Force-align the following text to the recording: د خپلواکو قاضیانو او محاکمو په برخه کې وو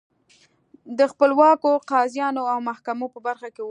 د 0.97 0.99
خپلواکو 1.11 1.71
قاضیانو 1.91 2.41
او 2.51 2.57
محاکمو 2.67 3.07
په 3.13 3.19
برخه 3.27 3.47
کې 3.55 3.59
وو 3.59 3.59